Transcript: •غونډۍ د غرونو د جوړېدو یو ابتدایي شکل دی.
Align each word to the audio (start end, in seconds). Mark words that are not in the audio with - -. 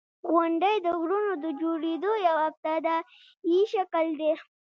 •غونډۍ 0.31 0.75
د 0.85 0.87
غرونو 1.01 1.31
د 1.43 1.45
جوړېدو 1.61 2.11
یو 2.27 2.37
ابتدایي 2.49 3.59
شکل 3.73 4.05
دی. 4.19 4.31